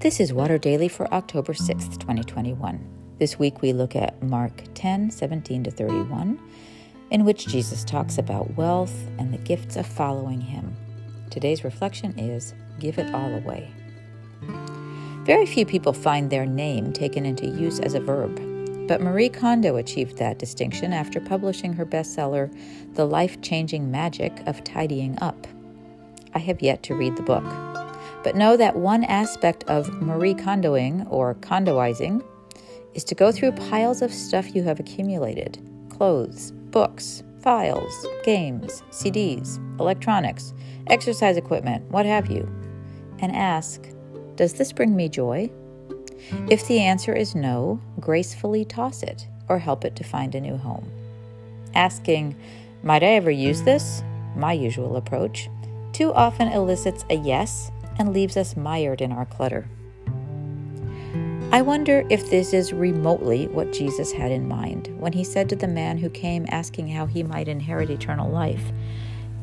This 0.00 0.20
is 0.20 0.32
Water 0.32 0.58
Daily 0.58 0.86
for 0.86 1.12
October 1.12 1.52
6th, 1.52 1.98
2021. 1.98 3.16
This 3.18 3.36
week 3.36 3.62
we 3.62 3.72
look 3.72 3.96
at 3.96 4.22
Mark 4.22 4.62
10 4.74 5.10
17 5.10 5.64
to 5.64 5.72
31, 5.72 6.38
in 7.10 7.24
which 7.24 7.48
Jesus 7.48 7.82
talks 7.82 8.16
about 8.16 8.56
wealth 8.56 8.94
and 9.18 9.34
the 9.34 9.38
gifts 9.38 9.74
of 9.74 9.86
following 9.86 10.40
him. 10.40 10.76
Today's 11.30 11.64
reflection 11.64 12.16
is 12.16 12.54
Give 12.78 12.96
it 12.96 13.12
all 13.12 13.34
away. 13.34 13.72
Very 15.24 15.46
few 15.46 15.66
people 15.66 15.92
find 15.92 16.30
their 16.30 16.46
name 16.46 16.92
taken 16.92 17.26
into 17.26 17.48
use 17.48 17.80
as 17.80 17.94
a 17.94 18.00
verb, 18.00 18.36
but 18.86 19.00
Marie 19.00 19.28
Kondo 19.28 19.78
achieved 19.78 20.16
that 20.18 20.38
distinction 20.38 20.92
after 20.92 21.20
publishing 21.20 21.72
her 21.72 21.84
bestseller, 21.84 22.56
The 22.94 23.04
Life 23.04 23.40
Changing 23.42 23.90
Magic 23.90 24.46
of 24.46 24.62
Tidying 24.62 25.18
Up. 25.20 25.48
I 26.34 26.38
have 26.38 26.62
yet 26.62 26.84
to 26.84 26.94
read 26.94 27.16
the 27.16 27.22
book, 27.24 27.42
but 28.28 28.36
know 28.36 28.58
that 28.58 28.76
one 28.76 29.04
aspect 29.04 29.64
of 29.68 30.02
Marie 30.02 30.34
Kondoing 30.34 31.10
or 31.10 31.36
Kondoizing 31.36 32.22
is 32.92 33.02
to 33.04 33.14
go 33.14 33.32
through 33.32 33.52
piles 33.52 34.02
of 34.02 34.12
stuff 34.12 34.54
you 34.54 34.62
have 34.64 34.78
accumulated 34.78 35.58
clothes, 35.88 36.50
books, 36.50 37.22
files, 37.40 38.06
games, 38.24 38.82
CDs, 38.90 39.56
electronics, 39.80 40.52
exercise 40.88 41.38
equipment, 41.38 41.90
what 41.90 42.04
have 42.04 42.30
you, 42.30 42.46
and 43.20 43.34
ask, 43.34 43.88
Does 44.36 44.52
this 44.52 44.72
bring 44.72 44.94
me 44.94 45.08
joy? 45.08 45.50
If 46.50 46.68
the 46.68 46.80
answer 46.80 47.14
is 47.14 47.34
no, 47.34 47.80
gracefully 47.98 48.66
toss 48.66 49.02
it 49.02 49.26
or 49.48 49.58
help 49.58 49.86
it 49.86 49.96
to 49.96 50.04
find 50.04 50.34
a 50.34 50.40
new 50.42 50.58
home. 50.58 50.86
Asking, 51.74 52.36
Might 52.82 53.02
I 53.02 53.06
ever 53.06 53.30
use 53.30 53.62
this? 53.62 54.02
My 54.36 54.52
usual 54.52 54.96
approach, 54.96 55.48
too 55.94 56.12
often 56.12 56.48
elicits 56.48 57.06
a 57.08 57.14
yes 57.14 57.70
and 57.98 58.12
leaves 58.12 58.36
us 58.36 58.56
mired 58.56 59.00
in 59.00 59.12
our 59.12 59.26
clutter. 59.26 59.68
I 61.50 61.62
wonder 61.62 62.04
if 62.10 62.28
this 62.28 62.52
is 62.52 62.74
remotely 62.74 63.48
what 63.48 63.72
Jesus 63.72 64.12
had 64.12 64.30
in 64.30 64.46
mind 64.46 64.94
when 64.98 65.14
he 65.14 65.24
said 65.24 65.48
to 65.48 65.56
the 65.56 65.66
man 65.66 65.96
who 65.96 66.10
came 66.10 66.44
asking 66.50 66.88
how 66.88 67.06
he 67.06 67.22
might 67.22 67.48
inherit 67.48 67.88
eternal 67.88 68.30
life, 68.30 68.70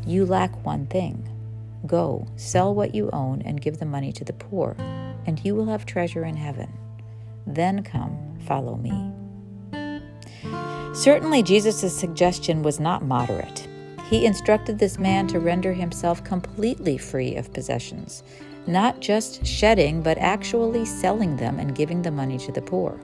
You 0.05 0.25
lack 0.25 0.63
one 0.63 0.85
thing. 0.85 1.27
Go, 1.87 2.27
sell 2.35 2.75
what 2.75 2.93
you 2.93 3.09
own 3.11 3.41
and 3.41 3.59
give 3.59 3.79
the 3.79 3.85
money 3.85 4.11
to 4.13 4.23
the 4.23 4.33
poor, 4.33 4.75
and 5.25 5.43
you 5.43 5.55
will 5.55 5.65
have 5.65 5.85
treasure 5.85 6.25
in 6.25 6.35
heaven. 6.35 6.71
Then 7.47 7.81
come, 7.81 8.37
follow 8.45 8.75
me. 8.75 9.11
Certainly, 10.93 11.43
Jesus' 11.43 11.97
suggestion 11.97 12.61
was 12.63 12.79
not 12.79 13.03
moderate. 13.03 13.64
He 14.09 14.25
instructed 14.25 14.77
this 14.77 14.99
man 14.99 15.27
to 15.27 15.39
render 15.39 15.73
himself 15.73 16.23
completely 16.23 16.97
free 16.97 17.35
of 17.35 17.51
possessions, 17.53 18.23
not 18.67 18.99
just 18.99 19.45
shedding, 19.45 20.01
but 20.01 20.17
actually 20.19 20.85
selling 20.85 21.37
them 21.37 21.59
and 21.59 21.75
giving 21.75 22.03
the 22.03 22.11
money 22.11 22.37
to 22.37 22.51
the 22.51 22.61
poor. 22.61 22.99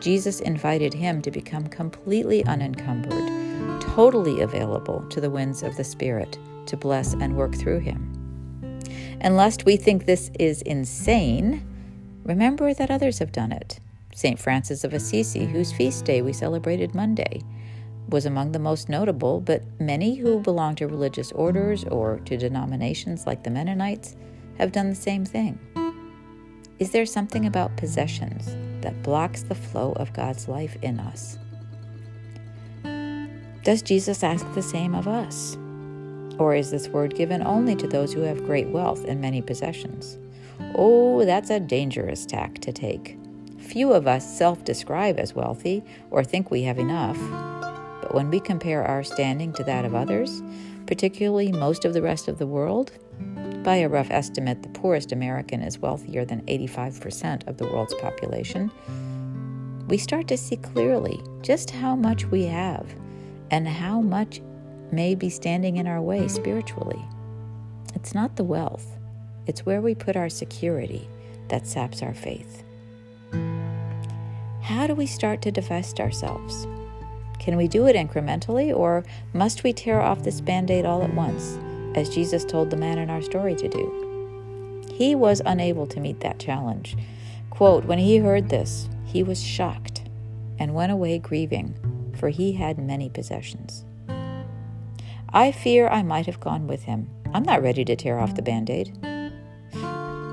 Jesus 0.00 0.40
invited 0.40 0.92
him 0.92 1.22
to 1.22 1.30
become 1.30 1.66
completely 1.66 2.44
unencumbered, 2.44 3.80
totally 3.80 4.42
available 4.42 5.00
to 5.08 5.20
the 5.20 5.30
winds 5.30 5.62
of 5.62 5.76
the 5.76 5.84
Spirit 5.84 6.38
to 6.66 6.76
bless 6.76 7.14
and 7.14 7.36
work 7.36 7.54
through 7.54 7.78
him. 7.78 8.12
And 9.20 9.36
lest 9.36 9.64
we 9.64 9.76
think 9.76 10.04
this 10.04 10.30
is 10.38 10.60
insane, 10.62 11.64
remember 12.24 12.74
that 12.74 12.90
others 12.90 13.18
have 13.18 13.32
done 13.32 13.52
it. 13.52 13.80
St. 14.14 14.38
Francis 14.38 14.84
of 14.84 14.92
Assisi, 14.92 15.46
whose 15.46 15.72
feast 15.72 16.04
day 16.04 16.20
we 16.20 16.32
celebrated 16.32 16.94
Monday, 16.94 17.42
was 18.08 18.26
among 18.26 18.52
the 18.52 18.58
most 18.58 18.88
notable, 18.88 19.40
but 19.40 19.62
many 19.80 20.16
who 20.16 20.40
belong 20.40 20.74
to 20.76 20.86
religious 20.86 21.32
orders 21.32 21.84
or 21.84 22.18
to 22.26 22.36
denominations 22.36 23.26
like 23.26 23.42
the 23.42 23.50
Mennonites 23.50 24.16
have 24.58 24.72
done 24.72 24.90
the 24.90 24.94
same 24.94 25.24
thing. 25.24 25.58
Is 26.78 26.90
there 26.90 27.06
something 27.06 27.46
about 27.46 27.76
possessions 27.76 28.56
that 28.82 29.02
blocks 29.02 29.42
the 29.42 29.54
flow 29.54 29.92
of 29.92 30.12
God's 30.12 30.48
life 30.48 30.76
in 30.82 30.98
us? 30.98 31.38
Does 33.62 33.82
Jesus 33.82 34.24
ask 34.24 34.52
the 34.54 34.62
same 34.62 34.94
of 34.94 35.06
us? 35.06 35.56
Or 36.38 36.54
is 36.54 36.70
this 36.70 36.88
word 36.88 37.14
given 37.14 37.42
only 37.46 37.76
to 37.76 37.86
those 37.86 38.12
who 38.12 38.22
have 38.22 38.44
great 38.44 38.68
wealth 38.68 39.04
and 39.04 39.20
many 39.20 39.40
possessions? 39.40 40.18
Oh, 40.74 41.24
that's 41.24 41.50
a 41.50 41.60
dangerous 41.60 42.26
tack 42.26 42.58
to 42.60 42.72
take. 42.72 43.18
Few 43.58 43.92
of 43.92 44.08
us 44.08 44.36
self 44.36 44.64
describe 44.64 45.20
as 45.20 45.34
wealthy 45.34 45.84
or 46.10 46.24
think 46.24 46.50
we 46.50 46.62
have 46.62 46.78
enough. 46.78 47.51
But 48.12 48.18
when 48.18 48.30
we 48.30 48.40
compare 48.40 48.84
our 48.84 49.02
standing 49.02 49.54
to 49.54 49.64
that 49.64 49.86
of 49.86 49.94
others, 49.94 50.42
particularly 50.86 51.50
most 51.50 51.86
of 51.86 51.94
the 51.94 52.02
rest 52.02 52.28
of 52.28 52.36
the 52.36 52.46
world, 52.46 52.92
by 53.64 53.76
a 53.76 53.88
rough 53.88 54.10
estimate, 54.10 54.62
the 54.62 54.68
poorest 54.68 55.12
American 55.12 55.62
is 55.62 55.78
wealthier 55.78 56.26
than 56.26 56.42
85% 56.42 57.48
of 57.48 57.56
the 57.56 57.64
world's 57.64 57.94
population, 57.94 58.70
we 59.88 59.96
start 59.96 60.28
to 60.28 60.36
see 60.36 60.56
clearly 60.56 61.22
just 61.40 61.70
how 61.70 61.96
much 61.96 62.26
we 62.26 62.44
have 62.44 62.94
and 63.50 63.66
how 63.66 64.02
much 64.02 64.42
may 64.90 65.14
be 65.14 65.30
standing 65.30 65.78
in 65.78 65.86
our 65.86 66.02
way 66.02 66.28
spiritually. 66.28 67.02
It's 67.94 68.14
not 68.14 68.36
the 68.36 68.44
wealth, 68.44 68.98
it's 69.46 69.64
where 69.64 69.80
we 69.80 69.94
put 69.94 70.16
our 70.16 70.28
security 70.28 71.08
that 71.48 71.66
saps 71.66 72.02
our 72.02 72.12
faith. 72.12 72.62
How 74.60 74.86
do 74.86 74.94
we 74.94 75.06
start 75.06 75.40
to 75.42 75.50
divest 75.50 75.98
ourselves? 75.98 76.66
Can 77.42 77.56
we 77.56 77.66
do 77.66 77.88
it 77.88 77.96
incrementally, 77.96 78.72
or 78.72 79.04
must 79.32 79.64
we 79.64 79.72
tear 79.72 80.00
off 80.00 80.22
this 80.22 80.40
band 80.40 80.70
aid 80.70 80.86
all 80.86 81.02
at 81.02 81.12
once, 81.12 81.58
as 81.96 82.08
Jesus 82.08 82.44
told 82.44 82.70
the 82.70 82.76
man 82.76 82.98
in 82.98 83.10
our 83.10 83.20
story 83.20 83.56
to 83.56 83.68
do? 83.68 84.86
He 84.92 85.16
was 85.16 85.42
unable 85.44 85.88
to 85.88 85.98
meet 85.98 86.20
that 86.20 86.38
challenge. 86.38 86.96
Quote, 87.50 87.84
when 87.84 87.98
he 87.98 88.18
heard 88.18 88.48
this, 88.48 88.88
he 89.04 89.24
was 89.24 89.42
shocked 89.42 90.02
and 90.60 90.72
went 90.72 90.92
away 90.92 91.18
grieving, 91.18 91.74
for 92.16 92.28
he 92.28 92.52
had 92.52 92.78
many 92.78 93.10
possessions. 93.10 93.84
I 95.30 95.50
fear 95.50 95.88
I 95.88 96.04
might 96.04 96.26
have 96.26 96.38
gone 96.38 96.68
with 96.68 96.84
him. 96.84 97.10
I'm 97.34 97.42
not 97.42 97.60
ready 97.62 97.84
to 97.86 97.96
tear 97.96 98.20
off 98.20 98.36
the 98.36 98.42
band 98.42 98.70
aid. 98.70 98.96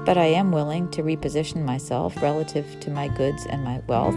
But 0.05 0.17
I 0.19 0.25
am 0.25 0.51
willing 0.51 0.91
to 0.91 1.01
reposition 1.01 1.65
myself 1.65 2.21
relative 2.21 2.79
to 2.81 2.91
my 2.91 3.07
goods 3.07 3.47
and 3.49 3.63
my 3.63 3.81
wealth 3.87 4.15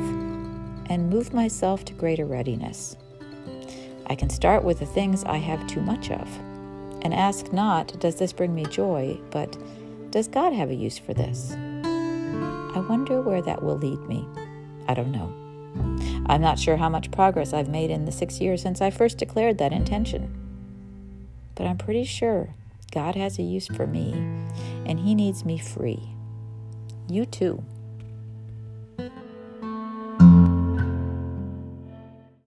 and 0.92 1.08
move 1.08 1.32
myself 1.32 1.84
to 1.86 1.92
greater 1.94 2.26
readiness. 2.26 2.96
I 4.06 4.14
can 4.14 4.30
start 4.30 4.62
with 4.62 4.78
the 4.78 4.86
things 4.86 5.24
I 5.24 5.38
have 5.38 5.66
too 5.66 5.80
much 5.80 6.10
of 6.10 6.28
and 7.02 7.14
ask 7.14 7.52
not, 7.52 7.98
Does 7.98 8.16
this 8.16 8.32
bring 8.32 8.54
me 8.54 8.64
joy? 8.66 9.18
but 9.30 9.56
Does 10.10 10.28
God 10.28 10.52
have 10.52 10.70
a 10.70 10.74
use 10.74 10.98
for 10.98 11.14
this? 11.14 11.52
I 11.54 12.84
wonder 12.88 13.20
where 13.20 13.42
that 13.42 13.62
will 13.62 13.78
lead 13.78 14.00
me. 14.00 14.26
I 14.86 14.94
don't 14.94 15.12
know. 15.12 15.32
I'm 16.26 16.40
not 16.40 16.58
sure 16.58 16.76
how 16.76 16.88
much 16.88 17.10
progress 17.10 17.52
I've 17.52 17.68
made 17.68 17.90
in 17.90 18.04
the 18.04 18.12
six 18.12 18.40
years 18.40 18.62
since 18.62 18.80
I 18.80 18.90
first 18.90 19.18
declared 19.18 19.58
that 19.58 19.72
intention 19.72 20.42
but 21.54 21.66
I'm 21.66 21.78
pretty 21.78 22.04
sure 22.04 22.54
God 22.92 23.14
has 23.14 23.38
a 23.38 23.42
use 23.42 23.66
for 23.66 23.86
me 23.86 24.12
and 24.86 24.98
He 25.00 25.14
needs 25.14 25.44
me 25.44 25.58
free. 25.58 26.02
You 27.08 27.24
too. 27.24 27.64